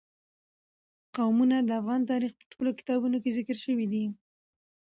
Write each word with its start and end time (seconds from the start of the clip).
قومونه 1.15 1.57
د 1.63 1.69
افغان 1.81 2.01
تاریخ 2.11 2.31
په 2.39 2.45
ټولو 2.51 2.71
کتابونو 2.79 3.17
کې 3.23 3.35
ذکر 3.37 3.57
شوي 3.65 3.87
دي. 3.93 4.05